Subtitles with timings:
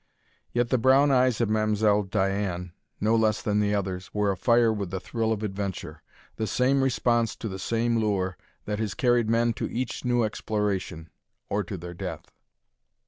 [0.51, 4.89] Yet the brown eyes of Mam'selle Diane, no less than the others, were afire with
[4.89, 6.01] the thrill of adventure
[6.37, 8.35] the same response to the same lure
[8.65, 11.11] that has carried men to each new exploration
[11.49, 12.31] or to their death.